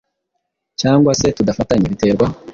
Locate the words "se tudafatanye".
1.19-1.85